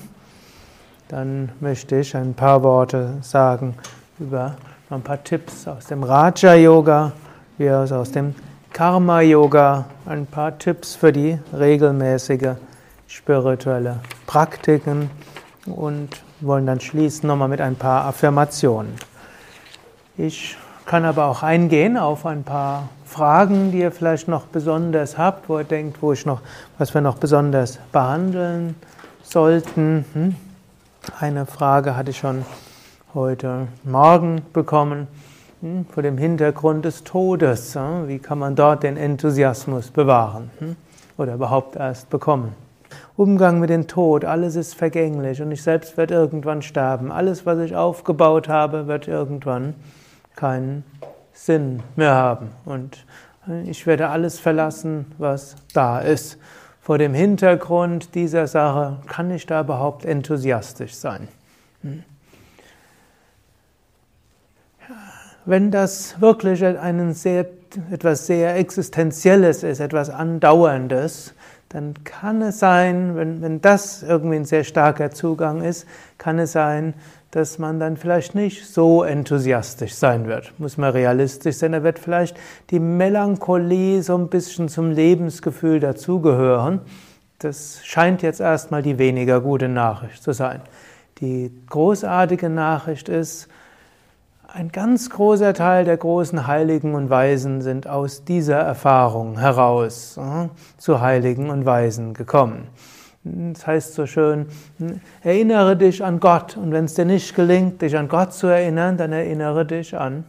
[1.07, 3.75] Dann möchte ich ein paar Worte sagen
[4.19, 4.55] über
[4.89, 7.11] ein paar Tipps aus dem Raja Yoga,
[7.57, 8.35] wie aus dem
[8.73, 12.55] Karma Yoga, ein paar Tipps für die regelmäßige
[13.07, 15.09] spirituelle Praktiken
[15.65, 16.09] und
[16.41, 18.93] wollen dann schließen nochmal mit ein paar Affirmationen.
[20.17, 25.49] Ich kann aber auch eingehen auf ein paar Fragen, die ihr vielleicht noch besonders habt,
[25.49, 26.41] wo ihr denkt, wo ich noch,
[26.77, 28.75] was wir noch besonders behandeln
[29.23, 30.05] sollten.
[30.13, 30.35] Hm?
[31.19, 32.45] Eine Frage hatte ich schon
[33.15, 35.07] heute Morgen bekommen,
[35.61, 37.75] hm, vor dem Hintergrund des Todes.
[38.05, 40.75] Wie kann man dort den Enthusiasmus bewahren hm,
[41.17, 42.53] oder überhaupt erst bekommen?
[43.17, 47.11] Umgang mit dem Tod, alles ist vergänglich und ich selbst werde irgendwann sterben.
[47.11, 49.73] Alles, was ich aufgebaut habe, wird irgendwann
[50.35, 50.83] keinen
[51.33, 52.49] Sinn mehr haben.
[52.65, 53.05] Und
[53.65, 56.37] ich werde alles verlassen, was da ist.
[56.79, 61.27] Vor dem Hintergrund dieser Sache kann ich da überhaupt enthusiastisch sein.
[61.81, 62.03] Hm.
[65.49, 67.47] Wenn das wirklich einen sehr,
[67.89, 71.33] etwas sehr Existenzielles ist, etwas Andauerndes,
[71.69, 75.87] dann kann es sein, wenn, wenn das irgendwie ein sehr starker Zugang ist,
[76.19, 76.93] kann es sein,
[77.31, 80.53] dass man dann vielleicht nicht so enthusiastisch sein wird.
[80.59, 82.37] Muss man realistisch sein, da wird vielleicht
[82.69, 86.81] die Melancholie so ein bisschen zum Lebensgefühl dazugehören.
[87.39, 90.61] Das scheint jetzt erstmal die weniger gute Nachricht zu sein.
[91.21, 93.47] Die großartige Nachricht ist,
[94.53, 100.47] ein ganz großer Teil der großen Heiligen und Weisen sind aus dieser Erfahrung heraus äh,
[100.77, 102.67] zu Heiligen und Weisen gekommen.
[103.23, 104.47] Das heißt so schön,
[105.21, 108.97] erinnere dich an Gott und wenn es dir nicht gelingt, dich an Gott zu erinnern,
[108.97, 110.23] dann erinnere dich an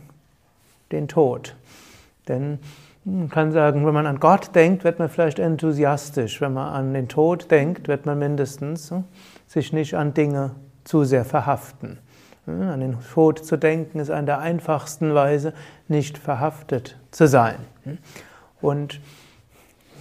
[0.91, 1.55] den Tod.
[2.27, 2.59] Denn
[3.05, 6.41] man kann sagen, wenn man an Gott denkt, wird man vielleicht enthusiastisch.
[6.41, 9.03] Wenn man an den Tod denkt, wird man mindestens äh,
[9.47, 10.51] sich nicht an Dinge
[10.85, 11.99] zu sehr verhaften.
[12.71, 15.53] An den Tod zu denken ist eine der einfachsten Weise,
[15.89, 17.57] nicht verhaftet zu sein.
[18.61, 19.01] Und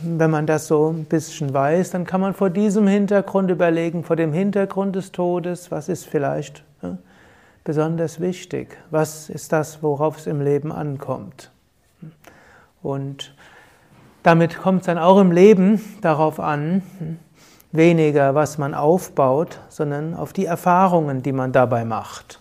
[0.01, 4.15] wenn man das so ein bisschen weiß, dann kann man vor diesem Hintergrund überlegen, vor
[4.15, 6.63] dem Hintergrund des Todes, was ist vielleicht
[7.63, 8.77] besonders wichtig?
[8.91, 11.51] Was ist das, worauf es im Leben ankommt?
[12.81, 13.33] Und
[14.23, 16.81] damit kommt es dann auch im Leben darauf an,
[17.71, 22.38] weniger, was man aufbaut, sondern auf die Erfahrungen, die man dabei macht.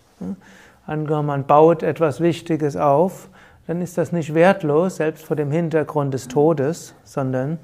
[0.87, 3.29] Angenommen, man baut etwas Wichtiges auf,
[3.67, 7.59] dann ist das nicht wertlos, selbst vor dem Hintergrund des Todes, sondern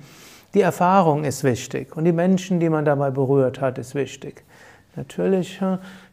[0.53, 4.45] die Erfahrung ist wichtig und die Menschen, die man dabei berührt hat, ist wichtig.
[4.97, 5.61] Natürlich,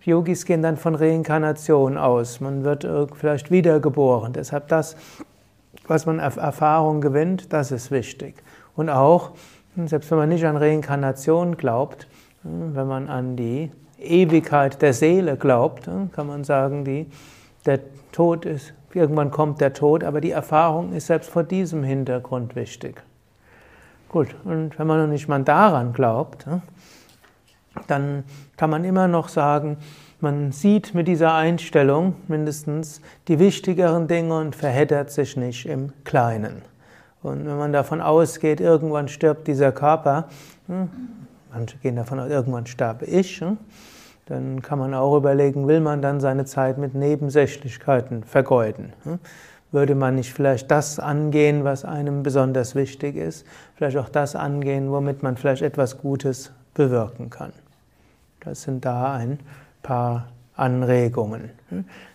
[0.03, 2.39] Yogis gehen dann von Reinkarnation aus.
[2.39, 4.33] Man wird vielleicht wiedergeboren.
[4.33, 4.95] Deshalb das,
[5.87, 8.41] was man Erfahrung gewinnt, das ist wichtig.
[8.75, 9.31] Und auch,
[9.85, 12.07] selbst wenn man nicht an Reinkarnation glaubt,
[12.43, 17.07] wenn man an die Ewigkeit der Seele glaubt, kann man sagen, die,
[17.65, 17.79] der
[18.11, 23.01] Tod ist, irgendwann kommt der Tod, aber die Erfahrung ist selbst vor diesem Hintergrund wichtig.
[24.09, 26.45] Gut, und wenn man noch nicht mal daran glaubt,
[27.87, 28.23] dann
[28.57, 29.77] kann man immer noch sagen,
[30.19, 36.61] man sieht mit dieser Einstellung mindestens die wichtigeren Dinge und verheddert sich nicht im Kleinen.
[37.23, 40.27] Und wenn man davon ausgeht, irgendwann stirbt dieser Körper,
[40.67, 40.89] hm,
[41.53, 43.57] manche gehen davon aus, irgendwann sterbe ich, hm,
[44.31, 48.93] dann kann man auch überlegen, will man dann seine Zeit mit Nebensächlichkeiten vergeuden?
[49.03, 49.19] Hm?
[49.73, 53.45] Würde man nicht vielleicht das angehen, was einem besonders wichtig ist?
[53.75, 57.51] Vielleicht auch das angehen, womit man vielleicht etwas Gutes bewirken kann?
[58.39, 59.39] Das sind da ein
[59.83, 61.49] paar Anregungen.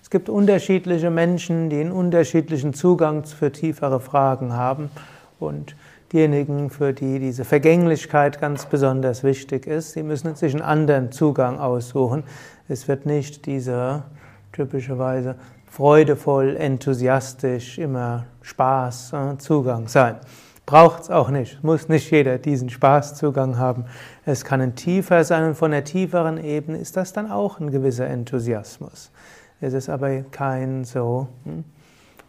[0.02, 4.90] Es gibt unterschiedliche Menschen, die einen unterschiedlichen Zugang für tiefere Fragen haben
[5.38, 5.76] und
[6.12, 11.58] diejenigen, für die diese Vergänglichkeit ganz besonders wichtig ist, sie müssen sich einen anderen Zugang
[11.58, 12.24] aussuchen.
[12.68, 14.04] Es wird nicht dieser
[14.52, 15.36] typischerweise
[15.66, 20.16] freudevoll, enthusiastisch, immer Spaß äh, Zugang sein.
[20.64, 21.62] Braucht es auch nicht.
[21.62, 23.84] Muss nicht jeder diesen Spaßzugang haben.
[24.24, 27.70] Es kann ein tiefer sein und von der tieferen Ebene ist das dann auch ein
[27.70, 29.12] gewisser Enthusiasmus.
[29.60, 31.64] Es ist aber kein so hm,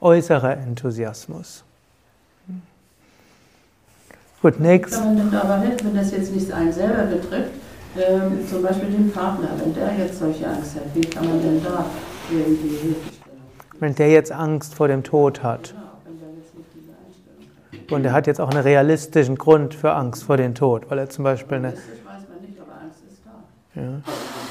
[0.01, 1.63] äußerer Enthusiasmus.
[4.47, 5.03] Gut, next.
[5.03, 7.51] Man denn aber helfen, wenn das jetzt nicht einen selber betrifft,
[7.97, 11.61] ähm, zum Beispiel den Partner, wenn der jetzt solche Angst hat, wie kann man denn
[11.61, 11.83] da
[12.31, 13.41] irgendwie Hilfe stellen?
[13.81, 15.75] Wenn der jetzt Angst vor dem Tod hat.
[17.91, 21.09] Und er hat jetzt auch einen realistischen Grund für Angst vor dem Tod, weil er
[21.09, 21.73] zum Beispiel eine.
[23.75, 24.01] Ja.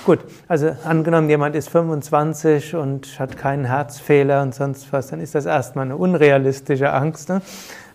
[0.06, 5.34] Gut, also angenommen, jemand ist 25 und hat keinen Herzfehler und sonst was, dann ist
[5.34, 7.28] das erstmal eine unrealistische Angst.
[7.28, 7.42] Ne?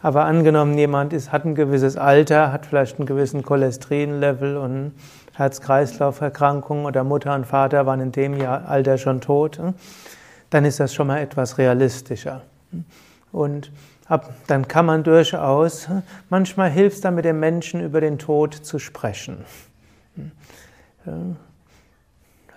[0.02, 4.92] Aber angenommen, jemand ist, hat ein gewisses Alter, hat vielleicht einen gewissen Cholesterinlevel und
[5.36, 9.74] Herz-Kreislauf-Erkrankung oder Mutter und Vater waren in dem Jahr Alter schon tot, ne?
[10.50, 12.42] dann ist das schon mal etwas realistischer.
[13.32, 13.72] Und
[14.10, 15.88] ab, dann kann man durchaus,
[16.30, 19.46] manchmal hilft es dann mit dem Menschen über den Tod zu sprechen.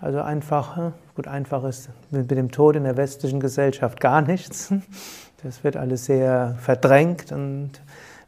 [0.01, 4.73] Also einfach, gut, einfach ist mit dem Tod in der westlichen Gesellschaft gar nichts.
[5.43, 7.73] Das wird alles sehr verdrängt und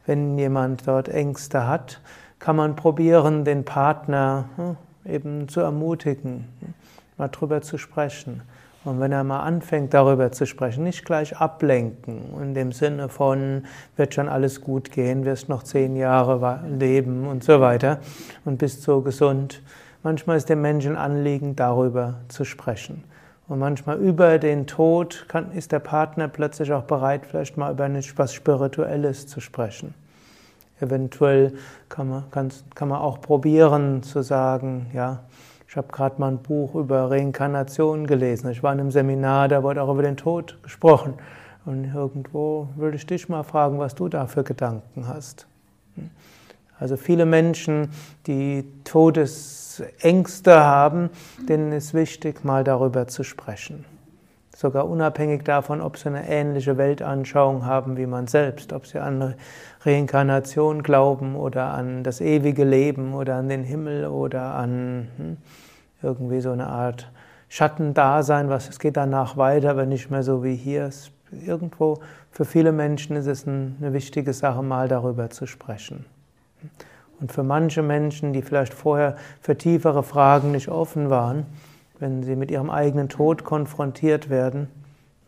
[0.05, 1.99] wenn jemand dort Ängste hat,
[2.37, 6.45] kann man probieren, den Partner hm, eben zu ermutigen,
[7.17, 8.43] mal drüber zu sprechen.
[8.83, 13.65] Und wenn er mal anfängt, darüber zu sprechen, nicht gleich ablenken, in dem Sinne von,
[13.97, 17.99] wird schon alles gut gehen, wirst noch zehn Jahre leben und so weiter
[18.45, 19.61] und bist so gesund,
[20.07, 23.03] Manchmal ist dem Menschen Anliegen, darüber zu sprechen.
[23.49, 27.89] Und manchmal über den Tod kann, ist der Partner plötzlich auch bereit, vielleicht mal über
[27.89, 29.93] etwas Spirituelles zu sprechen.
[30.79, 31.55] Eventuell
[31.89, 35.25] kann man, kann, kann man auch probieren zu sagen, ja,
[35.67, 38.49] ich habe gerade mal ein Buch über Reinkarnation gelesen.
[38.49, 41.15] Ich war in einem Seminar, da wurde auch über den Tod gesprochen.
[41.65, 45.47] Und irgendwo würde ich dich mal fragen, was du da für Gedanken hast.
[46.79, 47.89] Also viele Menschen,
[48.27, 51.09] die Todesängste haben,
[51.49, 53.85] denen ist wichtig, mal darüber zu sprechen.
[54.55, 59.35] Sogar unabhängig davon, ob sie eine ähnliche Weltanschauung haben wie man selbst, ob sie an
[59.81, 65.37] Reinkarnation glauben oder an das ewige Leben oder an den Himmel oder an hm,
[66.01, 67.11] irgendwie so eine Art
[67.49, 70.89] Schattendasein, was es geht danach weiter, aber nicht mehr so wie hier.
[71.45, 71.99] Irgendwo
[72.31, 76.05] für viele Menschen ist es eine wichtige Sache, mal darüber zu sprechen.
[77.19, 81.45] Und für manche Menschen, die vielleicht vorher für tiefere Fragen nicht offen waren,
[81.99, 84.67] wenn sie mit ihrem eigenen Tod konfrontiert werden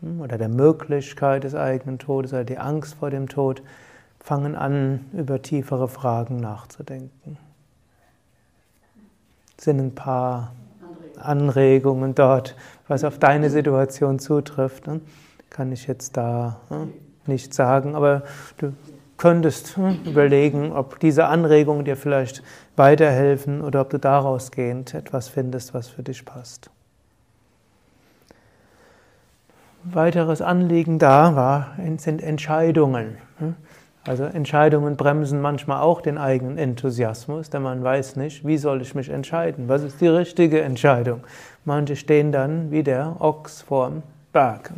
[0.02, 3.64] hm, oder der Möglichkeit des eigenen Todes oder die Angst vor dem Tod,
[4.20, 7.38] fangen an, über tiefere Fragen nachzudenken.
[9.58, 10.54] Es sind ein paar
[11.18, 12.56] Anregungen dort,
[12.88, 14.88] was auf deine Situation zutrifft.
[14.88, 15.02] Ne?
[15.50, 16.94] Kann ich jetzt da hm,
[17.26, 18.24] nicht sagen, aber
[18.58, 18.74] du
[19.20, 22.42] könntest hm, überlegen, ob diese Anregungen dir vielleicht
[22.76, 26.72] weiterhelfen oder ob du daraus gehend etwas findest, was für dich passt.
[29.84, 33.18] Weiteres Anliegen da war, sind Entscheidungen.
[33.38, 33.56] Hm.
[34.06, 38.96] Also Entscheidungen bremsen manchmal auch den eigenen Enthusiasmus, denn man weiß nicht, wie soll ich
[38.96, 39.68] mich entscheiden?
[39.68, 41.22] Was ist die richtige Entscheidung?
[41.66, 44.02] Manche stehen dann wie der Ochs vorm
[44.32, 44.72] Berg.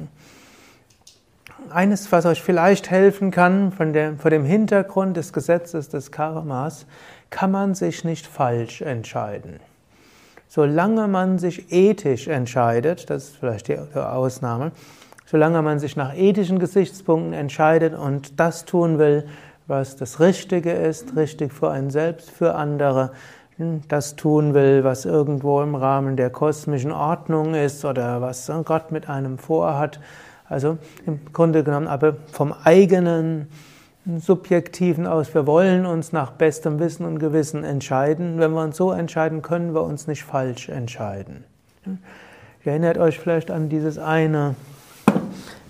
[1.73, 6.85] Eines, was euch vielleicht helfen kann, von der, vor dem Hintergrund des Gesetzes des Karmas,
[7.29, 9.59] kann man sich nicht falsch entscheiden.
[10.47, 14.71] Solange man sich ethisch entscheidet, das ist vielleicht die Ausnahme,
[15.25, 19.25] solange man sich nach ethischen Gesichtspunkten entscheidet und das tun will,
[19.67, 23.11] was das Richtige ist, richtig für einen selbst, für andere,
[23.87, 29.07] das tun will, was irgendwo im Rahmen der kosmischen Ordnung ist oder was Gott mit
[29.07, 29.99] einem vorhat,
[30.51, 33.47] also im Grunde genommen aber vom eigenen
[34.17, 35.33] subjektiven aus.
[35.33, 38.37] Wir wollen uns nach bestem Wissen und Gewissen entscheiden.
[38.37, 41.45] Wenn wir uns so entscheiden, können wir uns nicht falsch entscheiden.
[41.85, 44.55] Ihr erinnert euch vielleicht an dieses eine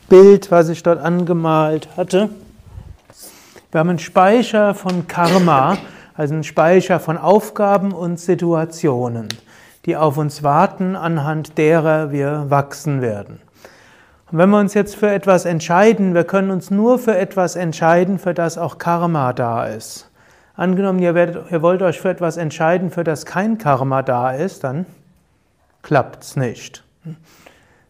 [0.09, 2.29] Bild, was ich dort angemalt hatte.
[3.71, 5.77] Wir haben einen Speicher von Karma,
[6.15, 9.27] also einen Speicher von Aufgaben und Situationen,
[9.85, 13.39] die auf uns warten, anhand derer wir wachsen werden.
[14.31, 18.17] Und wenn wir uns jetzt für etwas entscheiden, wir können uns nur für etwas entscheiden,
[18.17, 20.09] für das auch Karma da ist.
[20.55, 24.63] Angenommen, ihr, werdet, ihr wollt euch für etwas entscheiden, für das kein Karma da ist,
[24.63, 24.85] dann
[25.81, 26.83] klappt's nicht.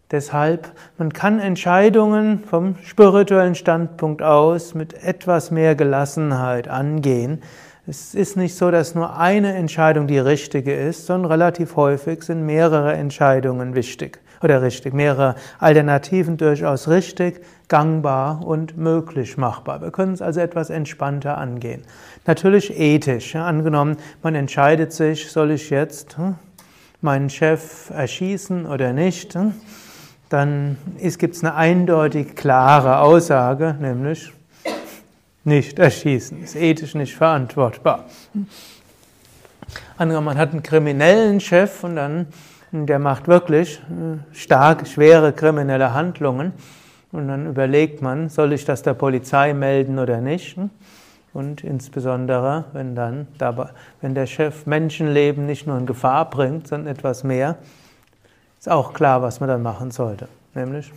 [0.09, 7.43] Deshalb, man kann Entscheidungen vom spirituellen Standpunkt aus mit etwas mehr Gelassenheit angehen.
[7.85, 12.45] Es ist nicht so, dass nur eine Entscheidung die richtige ist, sondern relativ häufig sind
[12.45, 19.81] mehrere Entscheidungen wichtig oder richtig, mehrere Alternativen durchaus richtig, gangbar und möglich machbar.
[19.81, 21.83] Wir können es also etwas entspannter angehen.
[22.25, 23.35] Natürlich ethisch.
[23.35, 26.35] Angenommen, man entscheidet sich, soll ich jetzt hm,
[27.01, 29.53] meinen Chef erschießen oder nicht, hm,
[30.29, 30.77] dann
[31.17, 34.31] gibt es eine eindeutig klare Aussage, nämlich
[35.43, 36.43] nicht erschießen.
[36.43, 38.05] Ist ethisch nicht verantwortbar.
[39.97, 42.27] Angenommen, man hat einen kriminellen Chef und dann
[42.71, 46.53] der macht wirklich äh, stark, schwere kriminelle Handlungen.
[47.11, 50.57] Und dann überlegt man, soll ich das der Polizei melden oder nicht?
[51.33, 53.27] Und insbesondere, wenn dann,
[54.01, 57.57] wenn der Chef Menschenleben nicht nur in Gefahr bringt, sondern etwas mehr,
[58.59, 60.27] ist auch klar, was man dann machen sollte.
[60.53, 60.91] Nämlich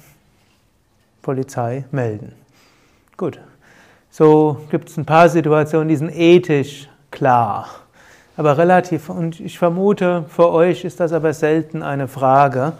[1.23, 2.33] Polizei melden.
[3.17, 3.41] Gut.
[4.11, 7.69] So gibt es ein paar Situationen, die sind ethisch klar.
[8.37, 12.73] Aber relativ, und ich vermute, für euch ist das aber selten eine Frage.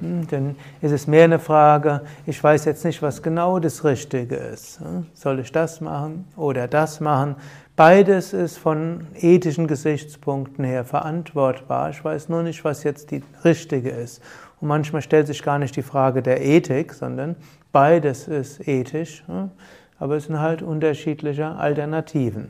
[0.00, 4.36] Hm, denn ist es mehr eine Frage, ich weiß jetzt nicht, was genau das Richtige
[4.36, 4.80] ist.
[4.80, 7.36] Hm, soll ich das machen oder das machen?
[7.76, 11.90] Beides ist von ethischen Gesichtspunkten her verantwortbar.
[11.90, 14.22] Ich weiß nur nicht, was jetzt die richtige ist.
[14.60, 17.36] Und manchmal stellt sich gar nicht die Frage der Ethik, sondern
[17.72, 19.24] beides ist ethisch.
[19.26, 19.50] Hm,
[19.98, 22.46] aber es sind halt unterschiedliche Alternativen.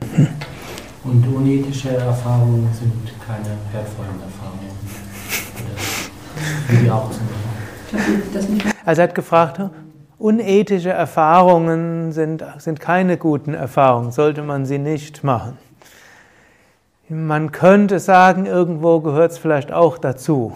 [1.03, 2.93] Und unethische Erfahrungen sind
[3.25, 4.71] keine wertvollen Erfahrungen.
[6.69, 7.09] Wie auch
[8.85, 9.61] also er hat gefragt,
[10.17, 15.57] unethische Erfahrungen sind, sind keine guten Erfahrungen, sollte man sie nicht machen.
[17.09, 20.55] Man könnte sagen, irgendwo gehört es vielleicht auch dazu,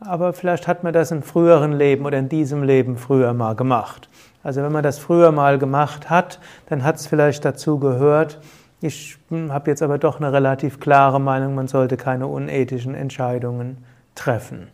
[0.00, 4.08] aber vielleicht hat man das im früheren Leben oder in diesem Leben früher mal gemacht.
[4.44, 8.38] Also wenn man das früher mal gemacht hat, dann hat es vielleicht dazu gehört.
[8.80, 13.78] Ich habe jetzt aber doch eine relativ klare Meinung, man sollte keine unethischen Entscheidungen
[14.14, 14.68] treffen.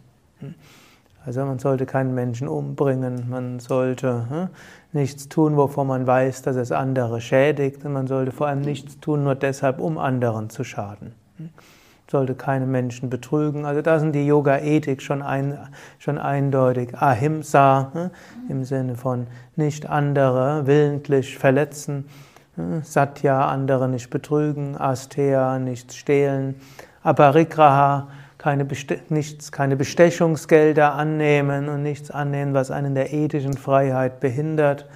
[1.27, 4.49] Also man sollte keinen Menschen umbringen, man sollte hm,
[4.93, 9.01] nichts tun, wovor man weiß, dass es andere schädigt, und man sollte vor allem nichts
[9.01, 11.13] tun, nur deshalb, um anderen zu schaden.
[11.39, 11.49] Hm.
[12.11, 13.65] Sollte keine Menschen betrügen.
[13.65, 15.59] Also da sind die Yoga-Ethik schon, ein,
[15.99, 16.95] schon eindeutig.
[16.95, 18.11] Ahimsa hm,
[18.51, 22.05] im Sinne von nicht andere willentlich verletzen.
[22.83, 24.77] Satya, andere nicht betrügen.
[24.77, 26.55] Asteya, nichts stehlen.
[27.03, 28.09] Aparigraha,
[28.39, 28.67] keine,
[29.09, 34.87] nichts, keine Bestechungsgelder annehmen und nichts annehmen, was einen der ethischen Freiheit behindert.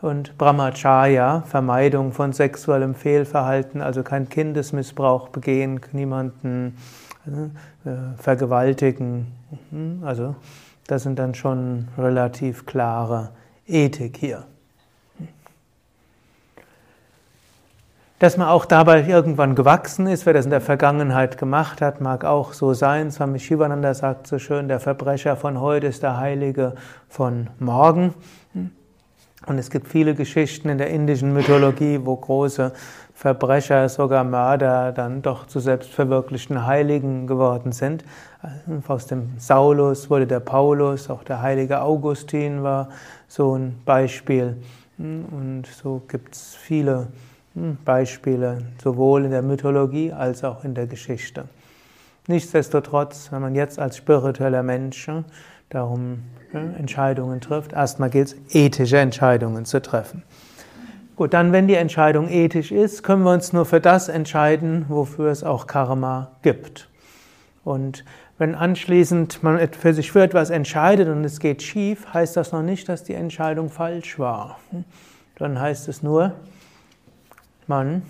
[0.00, 6.76] Und Brahmacharya, Vermeidung von sexuellem Fehlverhalten, also kein Kindesmissbrauch begehen, niemanden
[7.26, 9.26] äh, vergewaltigen.
[9.70, 10.36] Hm, also
[10.86, 13.30] das sind dann schon relativ klare
[13.66, 14.44] Ethik hier.
[18.18, 22.24] Dass man auch dabei irgendwann gewachsen ist, wer das in der Vergangenheit gemacht hat, mag
[22.24, 23.12] auch so sein.
[23.12, 26.74] Swami Shivananda sagt so schön, der Verbrecher von heute ist der Heilige
[27.08, 28.14] von morgen.
[29.46, 32.72] Und es gibt viele Geschichten in der indischen Mythologie, wo große
[33.14, 38.04] Verbrecher, sogar Mörder, dann doch zu selbstverwirklichten Heiligen geworden sind.
[38.88, 42.88] Aus dem Saulus wurde der Paulus, auch der heilige Augustin war
[43.28, 44.56] so ein Beispiel.
[44.98, 47.06] Und so gibt es viele
[47.84, 51.44] Beispiele sowohl in der Mythologie als auch in der Geschichte.
[52.26, 55.24] Nichtsdestotrotz, wenn man jetzt als spiritueller Mensch hm,
[55.70, 60.22] darum hm, Entscheidungen trifft, erstmal gilt es, ethische Entscheidungen zu treffen.
[61.16, 65.30] Gut, dann, wenn die Entscheidung ethisch ist, können wir uns nur für das entscheiden, wofür
[65.30, 66.88] es auch Karma gibt.
[67.64, 68.04] Und
[68.38, 72.62] wenn anschließend man für sich für etwas entscheidet und es geht schief, heißt das noch
[72.62, 74.60] nicht, dass die Entscheidung falsch war.
[75.36, 76.34] Dann heißt es nur,
[77.68, 78.02] man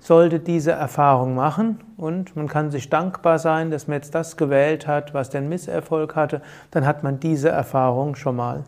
[0.00, 4.86] sollte diese Erfahrung machen und man kann sich dankbar sein, dass man jetzt das gewählt
[4.86, 8.64] hat, was den Misserfolg hatte, dann hat man diese Erfahrung schon mal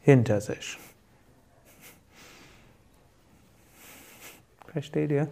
[0.00, 0.78] hinter sich.
[4.72, 5.28] Versteht ihr?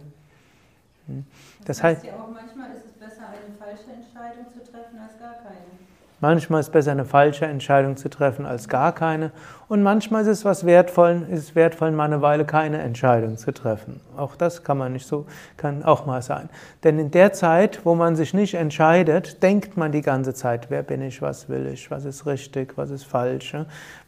[1.07, 1.25] Hm.
[1.65, 5.33] Das heißt ja auch, manchmal ist es besser, eine falsche Entscheidung zu treffen als gar
[5.43, 5.92] keine.
[6.23, 9.33] Manchmal ist es besser, eine falsche Entscheidung zu treffen als gar keine.
[9.67, 13.99] Und manchmal ist es was wertvoll, ist wertvoll, mal eine Weile keine Entscheidung zu treffen.
[14.15, 15.25] Auch das kann man nicht so,
[15.57, 16.47] kann auch mal sein.
[16.85, 20.81] Denn in der Zeit, wo man sich nicht entscheidet, denkt man die ganze Zeit, wer
[20.81, 23.57] bin ich, was will ich, was ist richtig, was ist falsch,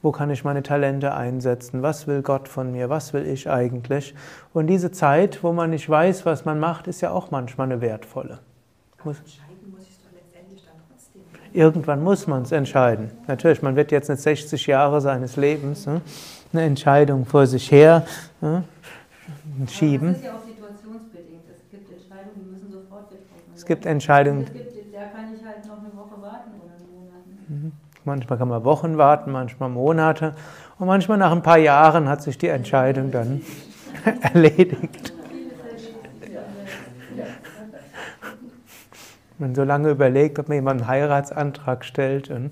[0.01, 4.15] wo kann ich meine Talente einsetzen, was will Gott von mir, was will ich eigentlich.
[4.53, 7.81] Und diese Zeit, wo man nicht weiß, was man macht, ist ja auch manchmal eine
[7.81, 8.39] wertvolle.
[9.03, 9.21] Muss
[11.55, 13.11] Irgendwann muss man es entscheiden.
[13.27, 16.01] Natürlich, man wird jetzt nicht 60 Jahre seines Lebens ne,
[16.51, 18.05] eine Entscheidung vor sich her
[18.41, 18.65] ne,
[19.69, 20.09] schieben.
[20.09, 21.45] das ist ja auch situationsbedingt.
[21.55, 23.53] Es gibt Entscheidungen, die müssen sofort getroffen werden.
[23.55, 24.45] Es gibt Entscheidungen.
[24.45, 27.47] Da kann ich halt noch eine Woche warten oder einen Monat.
[27.47, 27.71] Mhm.
[28.03, 30.35] Manchmal kann man Wochen warten, manchmal Monate.
[30.77, 33.41] Und manchmal nach ein paar Jahren hat sich die Entscheidung dann
[34.33, 35.14] erledigt.
[39.39, 42.51] Man so lange überlegt, ob man jemanden einen Heiratsantrag stellt und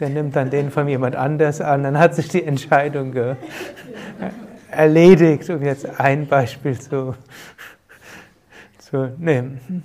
[0.00, 3.14] der nimmt dann den von jemand anders an, dann hat sich die Entscheidung
[4.70, 7.14] erledigt, um jetzt ein Beispiel zu,
[8.78, 9.84] zu nehmen.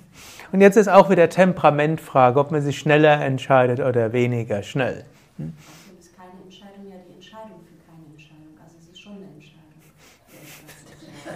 [0.52, 5.04] Und jetzt ist auch wieder Temperamentfrage, ob man sich schneller entscheidet oder weniger schnell.
[5.36, 5.52] Hm?
[5.98, 8.58] ist keine Entscheidung ja die Entscheidung für keine Entscheidung.
[8.62, 9.60] Also es ist schon eine Entscheidung.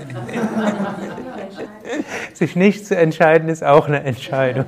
[2.35, 4.67] sich nicht zu entscheiden ist auch eine Entscheidung.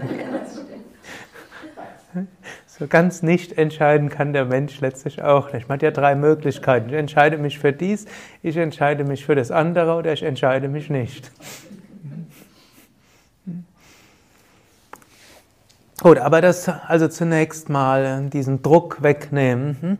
[2.78, 5.66] So ganz nicht entscheiden kann der Mensch letztlich auch nicht.
[5.66, 6.90] Man hat ja drei Möglichkeiten.
[6.90, 8.04] Ich entscheide mich für dies,
[8.42, 11.32] ich entscheide mich für das andere oder ich entscheide mich nicht.
[16.02, 19.96] Gut, aber das also zunächst mal diesen Druck wegnehmen,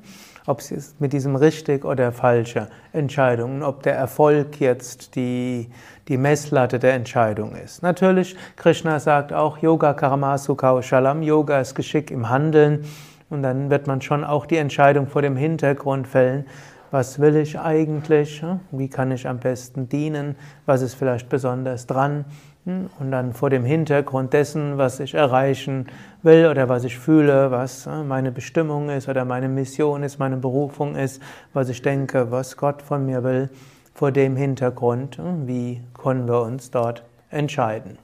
[0.46, 5.68] ob es mit diesem richtig oder falsche Entscheidungen, ob der Erfolg jetzt die,
[6.08, 7.82] die Messlatte der Entscheidung ist.
[7.82, 12.84] Natürlich, Krishna sagt auch, Yoga Karma Sukha Shalam, Yoga ist Geschick im Handeln.
[13.28, 16.46] Und dann wird man schon auch die Entscheidung vor dem Hintergrund fällen,
[16.92, 22.24] was will ich eigentlich, wie kann ich am besten dienen, was ist vielleicht besonders dran
[22.66, 25.86] und dann vor dem Hintergrund dessen, was ich erreichen
[26.22, 30.36] will oder was ich fühle, was äh, meine Bestimmung ist oder meine Mission ist, meine
[30.36, 33.50] Berufung ist, was ich denke, was Gott von mir will,
[33.94, 37.98] vor dem Hintergrund, äh, wie können wir uns dort entscheiden.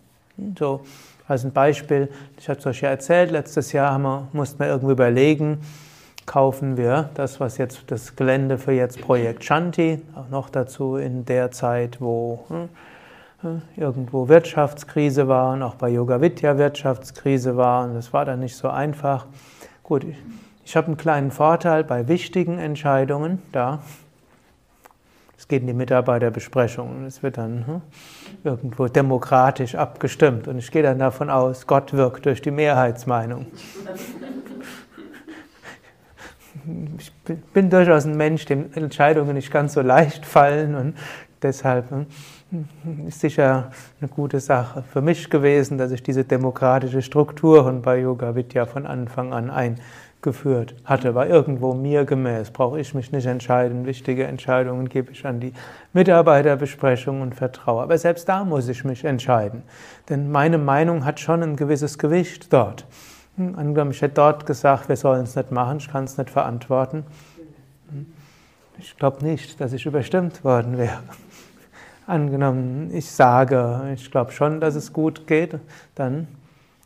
[0.56, 0.82] So
[1.26, 4.92] als ein Beispiel, ich habe es euch ja erzählt, letztes Jahr wir, mussten wir irgendwie
[4.92, 5.58] überlegen,
[6.24, 11.24] kaufen wir das, was jetzt das Gelände für jetzt Projekt Shanti, auch noch dazu in
[11.24, 12.68] der Zeit, wo hm,
[13.76, 18.56] irgendwo Wirtschaftskrise war und auch bei Yoga Vidya Wirtschaftskrise war und das war dann nicht
[18.56, 19.26] so einfach.
[19.82, 20.16] Gut, ich,
[20.64, 23.80] ich habe einen kleinen Vorteil bei wichtigen Entscheidungen da.
[25.36, 27.82] Es geht in die Mitarbeiterbesprechung und es wird dann hm,
[28.44, 33.46] irgendwo demokratisch abgestimmt und ich gehe dann davon aus, Gott wirkt durch die Mehrheitsmeinung.
[36.96, 37.12] Ich
[37.52, 40.94] bin durchaus ein Mensch, dem Entscheidungen nicht ganz so leicht fallen und
[41.42, 42.06] deshalb hm,
[43.08, 48.34] ist sicher eine gute Sache für mich gewesen, dass ich diese demokratische Strukturen bei Yoga
[48.34, 51.14] Vidya von Anfang an eingeführt hatte.
[51.14, 53.86] War irgendwo mir gemäß, brauche ich mich nicht entscheiden.
[53.86, 55.54] Wichtige Entscheidungen gebe ich an die
[55.94, 57.82] Mitarbeiterbesprechung und vertraue.
[57.82, 59.62] Aber selbst da muss ich mich entscheiden.
[60.10, 62.86] Denn meine Meinung hat schon ein gewisses Gewicht dort.
[63.36, 66.28] Hm, angenommen, ich hätte dort gesagt, wir sollen es nicht machen, ich kann es nicht
[66.28, 67.04] verantworten.
[67.88, 68.06] Hm,
[68.78, 70.98] ich glaube nicht, dass ich überstimmt worden wäre.
[72.06, 75.58] Angenommen, ich sage, ich glaube schon, dass es gut geht,
[75.94, 76.26] dann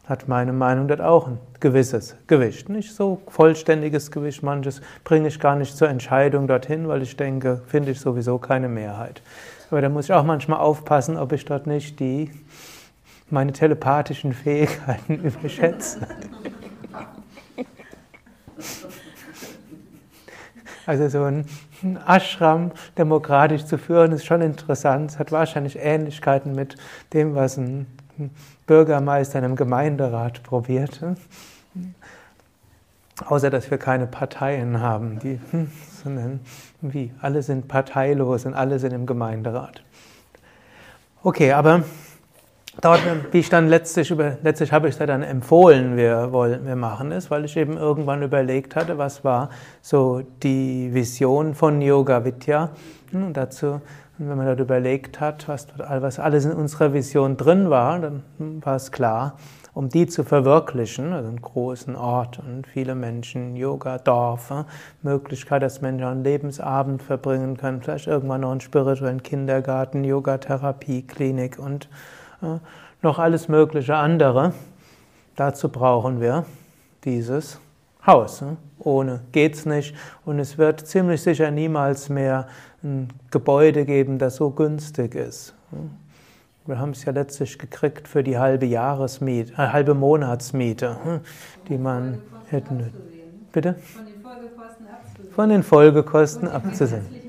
[0.06, 2.68] hat meine Meinung dort auch ein gewisses Gewicht.
[2.68, 7.62] Nicht so vollständiges Gewicht, manches bringe ich gar nicht zur Entscheidung dorthin, weil ich denke,
[7.66, 9.22] finde ich sowieso keine Mehrheit.
[9.70, 12.30] Aber da muss ich auch manchmal aufpassen, ob ich dort nicht die,
[13.30, 16.06] meine telepathischen Fähigkeiten überschätze.
[20.86, 21.46] Also so ein
[22.06, 25.10] Ashram demokratisch zu führen, ist schon interessant.
[25.10, 26.76] Es hat wahrscheinlich Ähnlichkeiten mit
[27.12, 27.86] dem, was ein
[28.66, 31.00] Bürgermeister in einem Gemeinderat probiert.
[33.24, 35.40] Außer dass wir keine Parteien haben, die,
[36.02, 36.40] sondern
[36.80, 39.82] wie, alle sind parteilos und alle sind im Gemeinderat.
[41.22, 41.82] Okay, aber
[42.82, 43.00] Dort,
[43.32, 47.10] wie ich dann letztlich, über, letztlich habe ich da dann empfohlen, wir wollen, wir machen
[47.10, 49.48] es, weil ich eben irgendwann überlegt hatte, was war
[49.80, 52.70] so die Vision von Yoga Vidya.
[53.12, 53.80] Und dazu,
[54.18, 58.76] wenn man dort überlegt hat, was, was alles in unserer Vision drin war, dann war
[58.76, 59.38] es klar,
[59.72, 64.52] um die zu verwirklichen, also einen großen Ort und viele Menschen, Yoga, Dorf,
[65.02, 71.58] Möglichkeit, dass Menschen einen Lebensabend verbringen können, vielleicht irgendwann noch einen spirituellen Kindergarten, Yoga-Therapie, Klinik
[71.58, 71.88] und
[73.02, 74.52] noch alles mögliche andere.
[75.36, 76.44] Dazu brauchen wir
[77.04, 77.60] dieses
[78.06, 78.40] Haus.
[78.40, 78.56] Ne?
[78.78, 79.94] Ohne geht's nicht.
[80.24, 82.48] Und es wird ziemlich sicher niemals mehr
[82.82, 85.54] ein Gebäude geben, das so günstig ist.
[86.66, 91.20] Wir haben es ja letztlich gekriegt für die halbe Jahresmiete, äh, halbe Monatsmiete, hm,
[91.68, 92.92] die man hätten.
[93.52, 93.74] Bitte?
[93.74, 95.32] Von den Folgekosten abzusehen.
[95.32, 97.25] Von den Folgekosten abzusehen.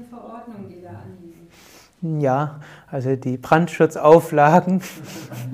[2.02, 2.60] Ja,
[2.92, 4.82] also die Brandschutzauflagen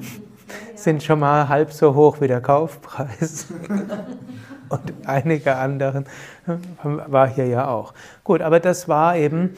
[0.75, 3.47] sind schon mal halb so hoch wie der Kaufpreis.
[4.69, 6.05] Und einige anderen
[6.83, 7.93] war hier ja auch.
[8.23, 9.53] Gut, aber das war eben,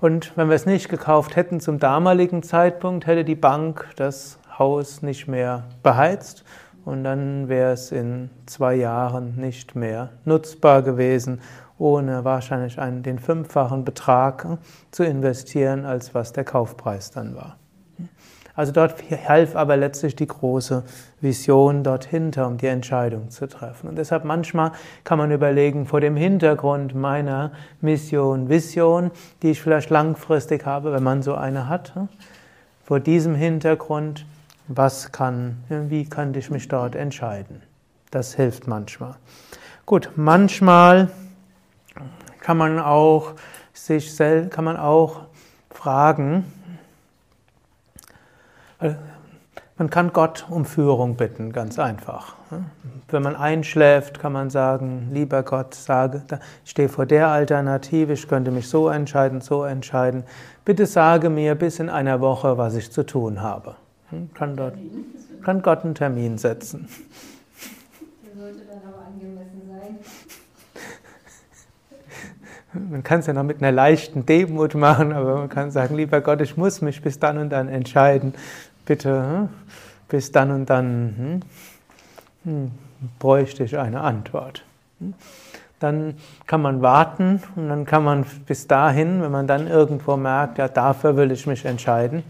[0.00, 5.02] und wenn wir es nicht gekauft hätten zum damaligen Zeitpunkt, hätte die Bank das Haus
[5.02, 6.42] nicht mehr beheizt
[6.86, 11.40] und dann wäre es in zwei Jahren nicht mehr nutzbar gewesen
[11.78, 14.46] ohne wahrscheinlich einen, den fünffachen Betrag
[14.90, 17.56] zu investieren, als was der Kaufpreis dann war.
[18.56, 20.84] Also dort half aber letztlich die große
[21.20, 23.88] Vision dort um die Entscheidung zu treffen.
[23.88, 24.70] Und deshalb manchmal
[25.02, 29.10] kann man überlegen, vor dem Hintergrund meiner Mission, Vision,
[29.42, 31.94] die ich vielleicht langfristig habe, wenn man so eine hat,
[32.84, 34.24] vor diesem Hintergrund
[34.68, 37.60] was kann, wie kann ich mich dort entscheiden.
[38.10, 39.16] Das hilft manchmal.
[39.84, 41.10] Gut, manchmal
[42.44, 43.32] kann man auch
[43.72, 45.22] sich selbst, kann man auch
[45.70, 46.44] fragen,
[48.80, 48.90] äh,
[49.78, 52.36] man kann Gott um Führung bitten, ganz einfach.
[53.08, 56.22] Wenn man einschläft, kann man sagen, lieber Gott, sage,
[56.64, 60.22] ich stehe vor der Alternative, ich könnte mich so entscheiden, so entscheiden.
[60.64, 63.74] Bitte sage mir bis in einer Woche, was ich zu tun habe.
[64.10, 64.74] Hm, kann, dort,
[65.42, 66.88] kann Gott einen Termin setzen.
[68.22, 69.98] Der sollte dann aber angemessen sein.
[72.74, 76.20] Man kann es ja noch mit einer leichten Demut machen, aber man kann sagen, lieber
[76.20, 78.34] Gott, ich muss mich bis dann und dann entscheiden.
[78.84, 79.48] Bitte, hm,
[80.08, 81.40] bis dann und dann hm,
[82.44, 82.70] hm,
[83.18, 84.64] bräuchte ich eine Antwort.
[84.98, 85.14] Hm.
[85.78, 86.14] Dann
[86.46, 90.68] kann man warten und dann kann man bis dahin, wenn man dann irgendwo merkt, ja,
[90.68, 92.22] dafür will ich mich entscheiden,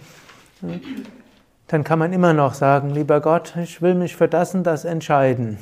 [1.69, 4.85] dann kann man immer noch sagen, lieber Gott, ich will mich für das und das
[4.85, 5.59] entscheiden.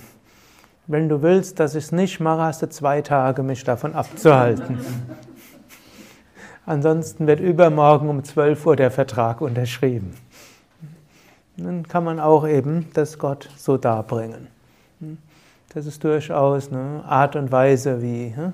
[0.87, 4.81] Wenn du willst, dass ich es nicht mache, hast du zwei Tage, mich davon abzuhalten.
[6.66, 10.14] Ansonsten wird übermorgen um 12 Uhr der Vertrag unterschrieben.
[11.57, 14.49] Dann kann man auch eben das Gott so darbringen.
[15.75, 18.53] Das ist durchaus eine Art und Weise, wie hm,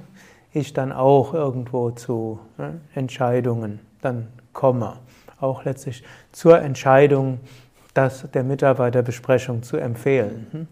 [0.53, 4.95] ich dann auch irgendwo zu hm, Entscheidungen dann komme.
[5.41, 7.41] Auch letztlich zur Entscheidung,
[7.95, 10.69] das der Mitarbeiterbesprechung zu empfehlen.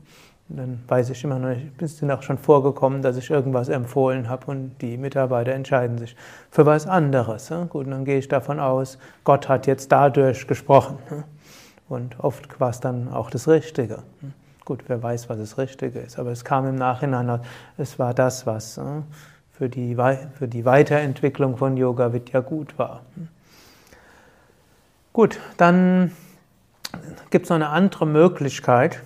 [0.48, 4.28] Dann weiß ich immer noch nicht, es ist auch schon vorgekommen, dass ich irgendwas empfohlen
[4.28, 6.14] habe und die Mitarbeiter entscheiden sich
[6.50, 7.52] für was anderes.
[7.68, 10.98] Gut, dann gehe ich davon aus, Gott hat jetzt dadurch gesprochen.
[11.88, 14.02] Und oft war es dann auch das Richtige.
[14.64, 17.40] Gut, wer weiß, was das Richtige ist, aber es kam im Nachhinein,
[17.76, 18.80] es war das, was
[19.52, 19.96] für die,
[20.35, 23.02] für die Weiterentwicklung von Yoga Vidya gut war.
[25.12, 26.12] Gut, dann
[27.30, 29.02] gibt es noch eine andere Möglichkeit.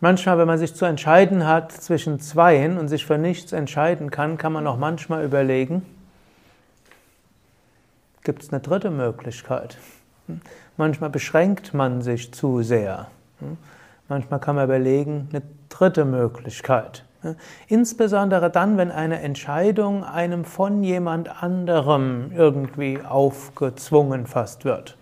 [0.00, 4.38] Manchmal, wenn man sich zu entscheiden hat zwischen Zweien und sich für nichts entscheiden kann,
[4.38, 5.82] kann man auch manchmal überlegen,
[8.22, 9.78] gibt es eine dritte Möglichkeit?
[10.76, 13.08] Manchmal beschränkt man sich zu sehr.
[14.08, 17.04] Manchmal kann man überlegen, eine dritte Möglichkeit.
[17.66, 24.96] Insbesondere dann, wenn eine Entscheidung einem von jemand anderem irgendwie aufgezwungen fast wird.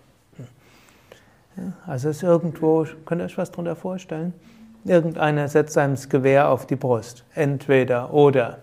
[1.85, 4.33] Also es ist irgendwo, könnt ihr euch was darunter vorstellen?
[4.87, 7.23] Irgendeiner setzt das Gewehr auf die Brust.
[7.33, 8.59] Entweder oder.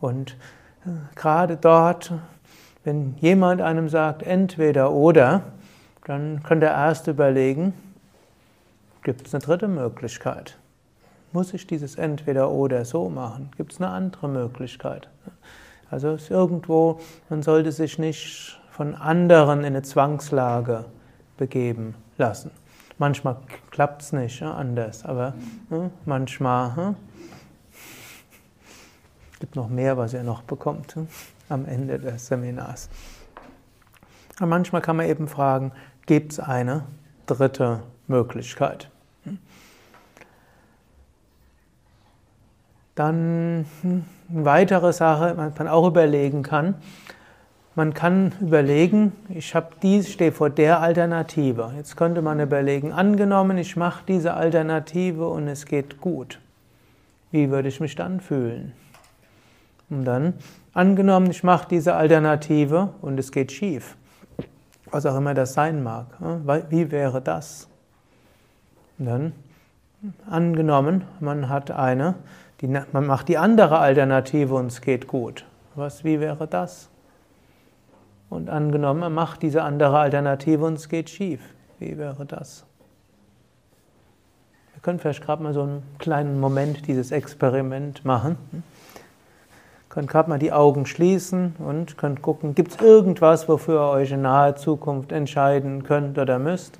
[0.00, 0.36] Und
[0.84, 2.12] äh, gerade dort,
[2.84, 5.42] wenn jemand einem sagt, entweder oder,
[6.06, 7.74] dann könnt ihr erst überlegen,
[9.02, 10.58] Gibt es eine dritte Möglichkeit?
[11.32, 13.50] Muss ich dieses entweder oder so machen?
[13.56, 15.08] Gibt es eine andere Möglichkeit?
[15.90, 20.84] Also ist irgendwo, man sollte sich nicht von anderen in eine Zwangslage
[21.38, 22.50] begeben lassen.
[23.00, 23.38] Manchmal
[23.70, 25.32] klappt es nicht ja, anders, aber
[25.70, 26.94] ja, manchmal ja,
[29.38, 30.94] gibt noch mehr, was ihr noch bekommt
[31.48, 32.90] am Ende des Seminars.
[34.36, 35.72] Aber manchmal kann man eben fragen,
[36.04, 36.82] gibt es eine
[37.24, 38.90] dritte Möglichkeit?
[42.96, 46.74] Dann hm, eine weitere Sache, man auch überlegen kann.
[47.80, 51.72] Man kann überlegen, ich habe dies, stehe vor der Alternative.
[51.78, 56.40] Jetzt könnte man überlegen, angenommen, ich mache diese Alternative und es geht gut.
[57.30, 58.74] Wie würde ich mich dann fühlen?
[59.88, 60.34] Und dann,
[60.74, 63.96] angenommen, ich mache diese Alternative und es geht schief.
[64.90, 66.04] Was auch immer das sein mag.
[66.68, 67.66] Wie wäre das?
[68.98, 69.32] Und dann,
[70.28, 72.16] angenommen, man hat eine
[72.60, 75.46] die, man macht die andere Alternative und es geht gut.
[75.76, 76.89] Was, wie wäre das?
[78.30, 81.40] Und angenommen, man macht diese andere Alternative und es geht schief.
[81.80, 82.64] Wie wäre das?
[84.72, 88.38] Wir können vielleicht gerade mal so einen kleinen Moment dieses Experiment machen.
[88.54, 88.62] Ihr
[89.90, 94.12] könnt gerade mal die Augen schließen und könnt gucken, gibt es irgendwas, wofür ihr euch
[94.12, 96.78] in naher Zukunft entscheiden könnt oder müsst?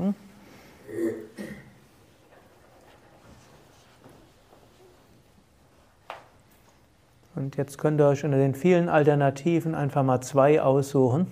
[7.35, 11.29] Und jetzt könnt ihr euch unter den vielen Alternativen einfach mal zwei aussuchen.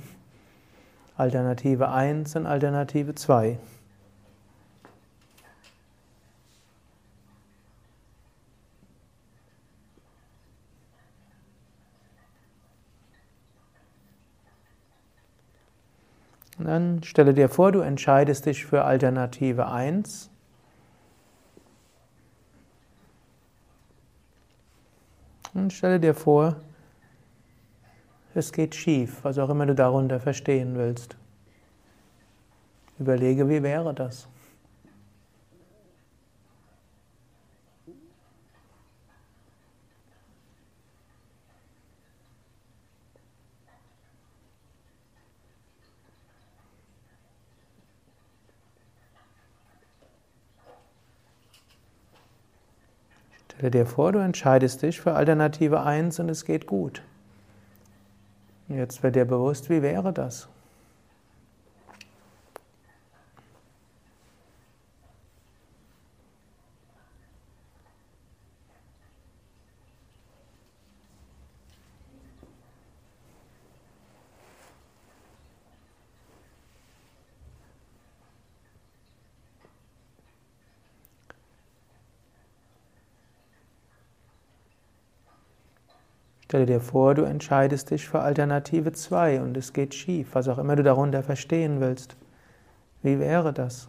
[1.17, 3.59] Alternative 1 und Alternative 2.
[16.59, 20.31] Und dann stelle dir vor, du entscheidest dich für Alternative 1.
[25.55, 26.57] Und stelle dir vor,
[28.35, 31.17] es geht schief, was auch immer du darunter verstehen willst.
[32.99, 34.29] Überlege, wie wäre das?
[53.59, 57.03] Stelle dir vor, du entscheidest dich für Alternative 1 und es geht gut.
[58.69, 60.49] Jetzt wird dir bewusst, wie wäre das?
[86.59, 90.59] Stelle dir vor, du entscheidest dich für Alternative 2 und es geht schief, was auch
[90.59, 92.17] immer du darunter verstehen willst.
[93.01, 93.89] Wie wäre das?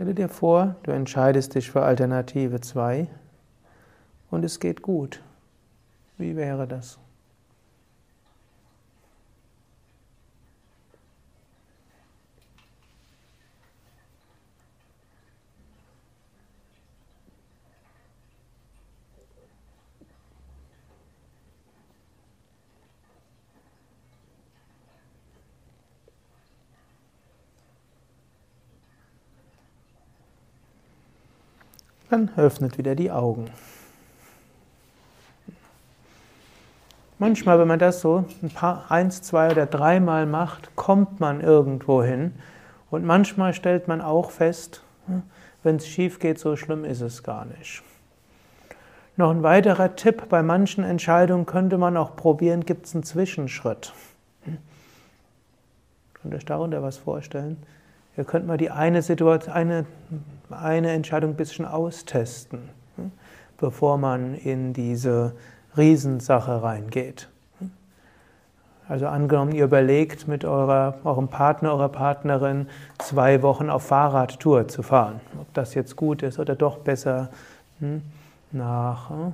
[0.00, 3.06] Stelle dir vor, du entscheidest dich für Alternative 2
[4.30, 5.22] und es geht gut.
[6.16, 6.98] Wie wäre das?
[32.10, 33.46] Dann öffnet wieder die Augen.
[37.20, 42.02] Manchmal, wenn man das so ein paar, eins, zwei oder dreimal macht, kommt man irgendwo
[42.02, 42.32] hin.
[42.90, 44.82] Und manchmal stellt man auch fest,
[45.62, 47.82] wenn es schief geht, so schlimm ist es gar nicht.
[49.16, 53.92] Noch ein weiterer Tipp, bei manchen Entscheidungen könnte man auch probieren, gibt es einen Zwischenschritt.
[56.14, 57.58] Könnt ihr euch darunter was vorstellen?
[58.20, 59.86] Ihr könnt mal die eine Situation, eine,
[60.50, 63.12] eine Entscheidung ein bisschen austesten, hm,
[63.56, 65.32] bevor man in diese
[65.74, 67.30] Riesensache reingeht.
[68.86, 74.82] Also angenommen, ihr überlegt mit eurer, eurem Partner, eurer Partnerin zwei Wochen auf Fahrradtour zu
[74.82, 75.22] fahren.
[75.40, 77.30] Ob das jetzt gut ist oder doch besser
[77.78, 78.02] hm,
[78.52, 79.32] nach, hm,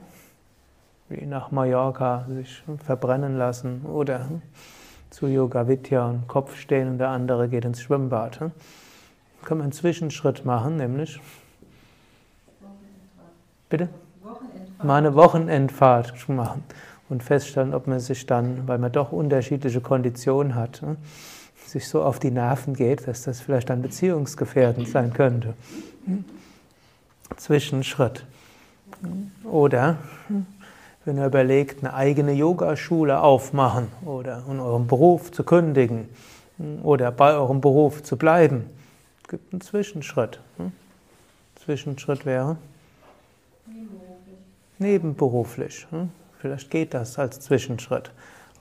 [1.29, 4.29] nach Mallorca sich verbrennen lassen oder
[5.17, 8.39] zu Yoga Vidya und Kopf stehen und der andere geht ins Schwimmbad.
[8.39, 8.51] Hm?
[9.47, 11.19] Können wir einen Zwischenschritt machen, nämlich
[13.71, 13.89] bitte
[14.83, 16.65] mal eine Wochenendfahrt machen
[17.09, 20.99] und feststellen, ob man sich dann, weil man doch unterschiedliche Konditionen hat, hm?
[21.65, 25.55] sich so auf die Nerven geht, dass das vielleicht dann beziehungsgefährdend sein könnte.
[26.05, 26.27] Hm?
[27.39, 28.27] Zwischenschritt.
[29.45, 29.97] Oder
[31.07, 36.09] wenn ihr überlegt, eine eigene Yogaschule aufmachen oder in eurem Beruf zu kündigen
[36.83, 38.69] oder bei eurem Beruf zu bleiben,
[39.23, 40.41] es gibt einen Zwischenschritt.
[41.55, 42.57] Zwischenschritt wäre
[43.67, 44.37] nebenberuflich.
[44.79, 45.87] nebenberuflich.
[46.41, 48.11] Vielleicht geht das als Zwischenschritt.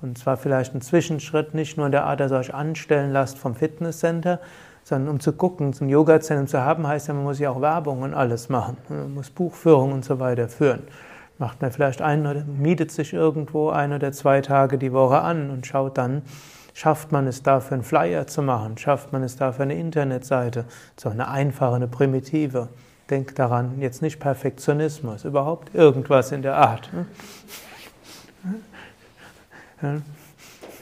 [0.01, 3.39] Und zwar vielleicht ein Zwischenschritt nicht nur in der Art, dass ihr euch anstellen lasst
[3.39, 4.39] vom Fitnesscenter,
[4.83, 8.03] sondern um zu gucken, zum Yoga-Zentrum zu haben, heißt ja, man muss ja auch Werbung
[8.03, 8.77] und alles machen.
[8.87, 10.83] Man muss Buchführung und so weiter führen
[11.37, 15.49] macht man vielleicht ein oder mietet sich irgendwo ein oder zwei Tage die Woche an
[15.49, 16.21] und schaut dann,
[16.73, 20.65] schafft man es dafür einen Flyer zu machen, schafft man es dafür eine Internetseite,
[20.97, 22.69] so eine einfache, eine primitive.
[23.09, 26.89] Denkt daran, jetzt nicht Perfektionismus, überhaupt irgendwas in der Art.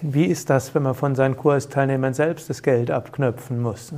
[0.02, 3.94] Wie ist das, wenn man von seinen Kursteilnehmern selbst das Geld abknöpfen muss?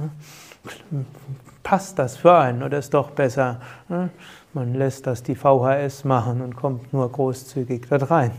[1.64, 3.60] Passt das für einen oder ist doch besser,
[4.56, 8.32] man lässt das die VHS machen und kommt nur großzügig dort rein.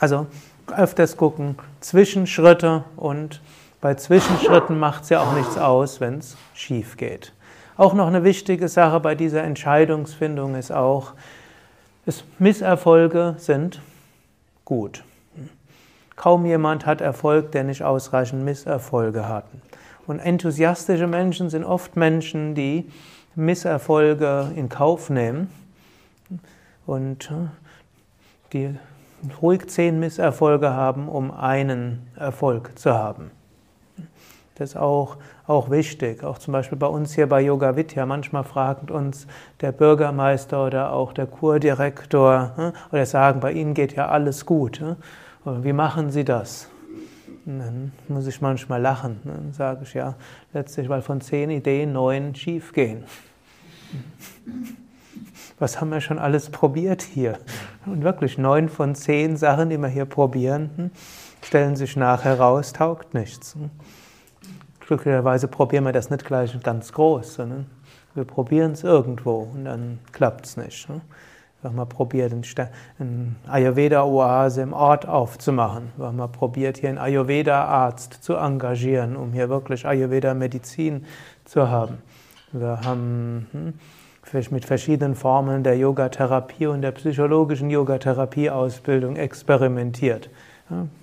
[0.00, 0.26] Also
[0.74, 3.42] öfters gucken, Zwischenschritte und
[3.80, 7.32] bei Zwischenschritten macht es ja auch nichts aus, wenn es schief geht.
[7.76, 11.12] Auch noch eine wichtige Sache bei dieser Entscheidungsfindung ist auch,
[12.06, 13.82] es, Misserfolge sind
[14.64, 15.04] gut.
[16.16, 19.44] Kaum jemand hat Erfolg, der nicht ausreichend Misserfolge hat.
[20.06, 22.90] Und enthusiastische Menschen sind oft Menschen, die
[23.38, 25.48] Misserfolge in Kauf nehmen
[26.86, 27.34] und äh,
[28.52, 28.74] die
[29.40, 33.30] ruhig zehn Misserfolge haben, um einen Erfolg zu haben.
[34.56, 36.24] Das ist auch, auch wichtig.
[36.24, 38.06] Auch zum Beispiel bei uns hier bei Yoga Vidya.
[38.06, 39.28] Manchmal fragt uns
[39.60, 44.80] der Bürgermeister oder auch der Kurdirektor äh, oder sagen, bei Ihnen geht ja alles gut.
[44.80, 44.96] Äh.
[45.44, 46.68] Wie machen Sie das?
[47.46, 49.20] Dann muss ich manchmal lachen.
[49.22, 50.16] Dann sage ich ja,
[50.52, 53.04] letztlich, weil von zehn Ideen neun schief gehen.
[55.58, 57.38] Was haben wir schon alles probiert hier?
[57.84, 60.90] Und wirklich neun von zehn Sachen, die wir hier probieren, hm,
[61.42, 63.54] stellen sich nachher raus, taugt nichts.
[63.54, 63.70] Hm.
[64.80, 67.66] glücklicherweise probieren wir das nicht gleich ganz groß, sondern
[68.14, 70.88] wir probieren es irgendwo und dann klappt es nicht.
[70.88, 75.90] Wir haben mal probiert, eine Ayurveda-Oase im Ort aufzumachen.
[75.96, 81.04] Wir haben mal probiert, hier einen Ayurveda-Arzt zu engagieren, um hier wirklich Ayurveda-Medizin
[81.44, 81.98] zu haben.
[82.52, 83.74] Wir haben hm,
[84.50, 90.30] mit verschiedenen Formen der Yogatherapie und der psychologischen Yogatherapie-Ausbildung experimentiert.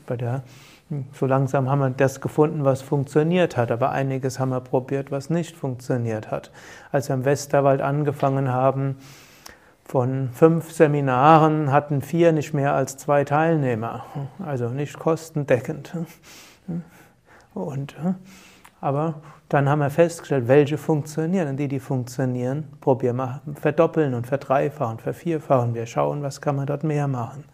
[0.08, 0.42] Bei der,
[0.90, 5.12] hm, so langsam haben wir das gefunden, was funktioniert hat, aber einiges haben wir probiert,
[5.12, 6.52] was nicht funktioniert hat.
[6.92, 8.98] Als wir im Westerwald angefangen haben,
[9.84, 14.04] von fünf Seminaren hatten vier nicht mehr als zwei Teilnehmer,
[14.44, 15.94] also nicht kostendeckend.
[17.54, 17.96] Und,
[18.82, 21.48] aber dann haben wir festgestellt, welche funktionieren.
[21.50, 25.76] Und die, die funktionieren, probieren wir, verdoppeln und verdreifachen, vervierfachen.
[25.76, 27.46] Wir schauen, was kann man dort mehr machen.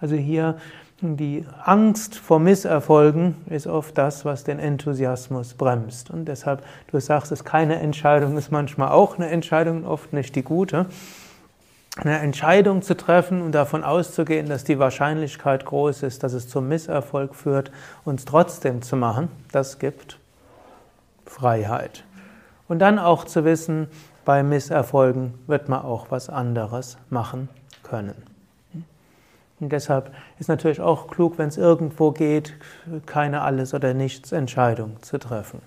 [0.00, 0.56] Also hier
[1.00, 6.10] die Angst vor Misserfolgen ist oft das, was den Enthusiasmus bremst.
[6.10, 10.42] Und deshalb, du sagst es, keine Entscheidung ist manchmal auch eine Entscheidung, oft nicht die
[10.42, 10.86] gute.
[11.96, 16.68] Eine Entscheidung zu treffen und davon auszugehen, dass die Wahrscheinlichkeit groß ist, dass es zum
[16.68, 17.70] Misserfolg führt,
[18.04, 20.18] uns trotzdem zu machen, das gibt
[21.34, 22.04] Freiheit.
[22.68, 23.88] Und dann auch zu wissen,
[24.24, 27.48] bei Misserfolgen wird man auch was anderes machen
[27.82, 28.14] können.
[29.60, 32.54] Und deshalb ist natürlich auch klug, wenn es irgendwo geht,
[33.06, 35.60] keine Alles- oder Nichts-Entscheidung zu treffen.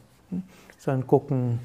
[0.78, 1.60] Sondern gucken,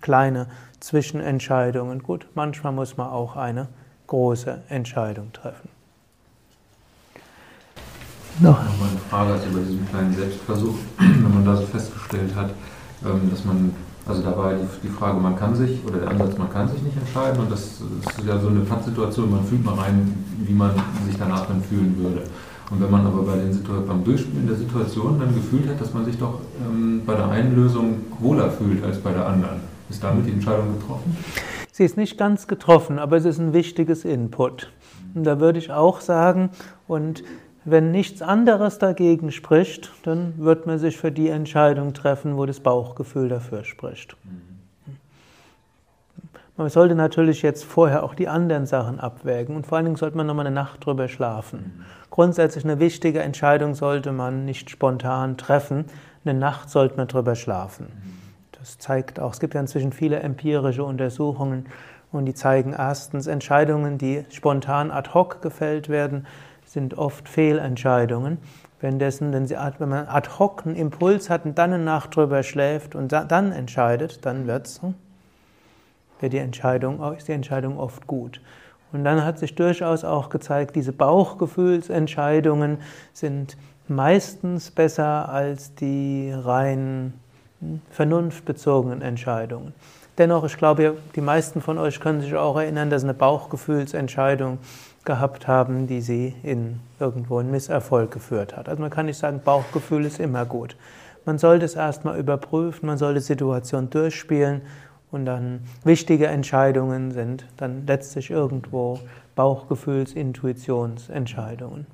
[0.00, 0.46] kleine
[0.80, 2.02] Zwischenentscheidungen.
[2.02, 3.68] Gut, manchmal muss man auch eine
[4.06, 5.68] große Entscheidung treffen.
[8.40, 12.50] Noch eine Frage also über diesen kleinen Selbstversuch, wenn man da so festgestellt hat,
[13.02, 13.72] dass man,
[14.06, 16.96] also da war die Frage, man kann sich, oder der Ansatz, man kann sich nicht
[16.96, 20.72] entscheiden und das ist ja so eine Pattsituation, man fühlt mal rein, wie man
[21.06, 22.22] sich danach dann fühlen würde.
[22.70, 26.04] Und wenn man aber bei den beim Durchspielen der Situation dann gefühlt hat, dass man
[26.04, 30.26] sich doch ähm, bei der einen Lösung wohler fühlt als bei der anderen, ist damit
[30.26, 31.16] die Entscheidung getroffen?
[31.72, 34.70] Sie ist nicht ganz getroffen, aber es ist ein wichtiges Input.
[35.14, 36.50] Und da würde ich auch sagen,
[36.86, 37.22] und
[37.64, 42.60] wenn nichts anderes dagegen spricht, dann wird man sich für die Entscheidung treffen, wo das
[42.60, 44.16] Bauchgefühl dafür spricht.
[46.56, 50.16] Man sollte natürlich jetzt vorher auch die anderen Sachen abwägen und vor allen Dingen sollte
[50.16, 51.84] man nochmal eine Nacht drüber schlafen.
[52.10, 55.84] Grundsätzlich eine wichtige Entscheidung sollte man nicht spontan treffen.
[56.24, 57.86] Eine Nacht sollte man drüber schlafen.
[58.58, 61.66] Das zeigt auch, es gibt ja inzwischen viele empirische Untersuchungen
[62.10, 66.26] und die zeigen erstens Entscheidungen, die spontan ad hoc gefällt werden,
[66.68, 68.38] sind oft Fehlentscheidungen.
[68.80, 72.42] Währenddessen, wenn, sie, wenn man ad hoc einen Impuls hat und dann eine Nacht drüber
[72.42, 74.94] schläft und dann entscheidet, dann wird's, hm,
[76.20, 78.40] wird die Entscheidung, ist die Entscheidung oft gut.
[78.92, 82.78] Und dann hat sich durchaus auch gezeigt, diese Bauchgefühlsentscheidungen
[83.12, 83.56] sind
[83.88, 87.14] meistens besser als die rein
[87.60, 89.72] hm, vernunftbezogenen Entscheidungen.
[90.18, 94.58] Dennoch, ich glaube, die meisten von euch können sich auch erinnern, dass eine Bauchgefühlsentscheidung
[95.08, 98.68] gehabt haben, die sie in irgendwo einen Misserfolg geführt hat.
[98.68, 100.76] Also man kann nicht sagen, Bauchgefühl ist immer gut.
[101.24, 104.60] Man sollte es erstmal überprüfen, man sollte die Situation durchspielen
[105.10, 109.00] und dann wichtige Entscheidungen sind dann letztlich irgendwo
[109.34, 111.86] Bauchgefühls-, Intuitionsentscheidungen.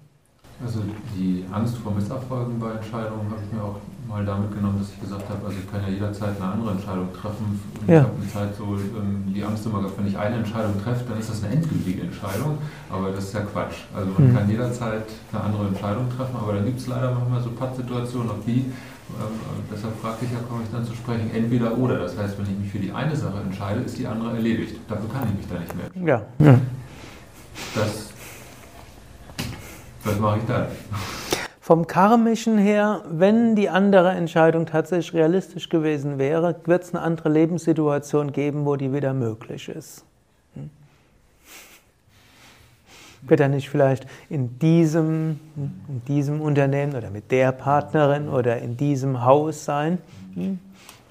[0.62, 0.80] Also
[1.16, 5.00] die Angst vor Misserfolgen bei Entscheidungen habe ich mir auch mal damit genommen, dass ich
[5.00, 7.58] gesagt habe, also ich kann ja jederzeit eine andere Entscheidung treffen.
[7.80, 8.00] Und ja.
[8.00, 11.04] Ich habe eine Zeit so ähm, die Angst immer gehabt, wenn ich eine Entscheidung treffe,
[11.08, 12.58] dann ist das eine endgültige Entscheidung.
[12.90, 13.88] Aber das ist ja Quatsch.
[13.94, 14.36] Also man mhm.
[14.36, 18.44] kann jederzeit eine andere Entscheidung treffen, aber dann gibt es leider manchmal so Pattsituationen, auf
[18.46, 18.70] die,
[19.20, 19.36] ähm,
[19.70, 21.98] deshalb fragte ich ja, komme ich dann zu sprechen, entweder oder.
[21.98, 24.76] Das heißt, wenn ich mich für die eine Sache entscheide, ist die andere erledigt.
[24.88, 26.22] Dafür kann ich mich da nicht mehr.
[26.38, 26.44] Ja.
[26.44, 26.58] ja.
[27.74, 28.13] Das,
[30.04, 30.66] was mache ich dann?
[31.60, 37.30] Vom karmischen her, wenn die andere Entscheidung tatsächlich realistisch gewesen wäre, wird es eine andere
[37.30, 40.04] Lebenssituation geben, wo die wieder möglich ist.
[40.54, 40.68] Hm?
[43.22, 48.76] Wird er nicht vielleicht in diesem, in diesem Unternehmen oder mit der Partnerin oder in
[48.76, 49.96] diesem Haus sein?
[50.34, 50.58] Hm?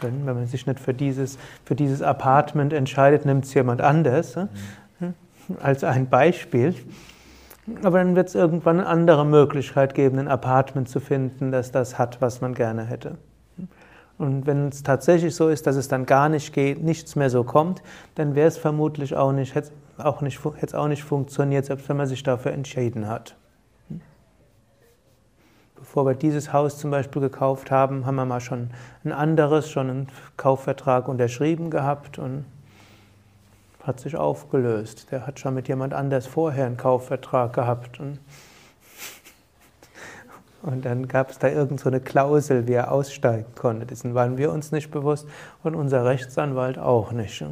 [0.02, 4.36] Wenn man sich nicht für dieses, für dieses Apartment entscheidet, nimmt es jemand anders.
[4.36, 5.16] Hm?
[5.64, 6.76] Als ein Beispiel.
[7.82, 11.97] Aber dann wird es irgendwann eine andere Möglichkeit geben, ein Apartment zu finden, das das
[11.97, 13.18] hat, was man gerne hätte.
[14.18, 17.43] Und wenn es tatsächlich so ist, dass es dann gar nicht geht, nichts mehr so
[17.43, 17.82] kommt,
[18.16, 21.89] dann wäre es vermutlich auch nicht, hätte es auch nicht, hätte auch nicht funktioniert, selbst
[21.89, 23.36] wenn man sich dafür entschieden hat.
[25.76, 28.70] Bevor wir dieses Haus zum Beispiel gekauft haben, haben wir mal schon
[29.03, 30.07] ein anderes, schon einen
[30.38, 32.45] Kaufvertrag unterschrieben gehabt und
[33.84, 35.12] hat sich aufgelöst.
[35.12, 38.00] Der hat schon mit jemand anders vorher einen Kaufvertrag gehabt.
[38.00, 38.20] Und
[40.64, 43.86] Und dann gab es da irgend so eine Klausel, wie er aussteigen konnte.
[43.86, 45.28] Dessen waren wir uns nicht bewusst
[45.62, 47.44] und unser Rechtsanwalt auch nicht.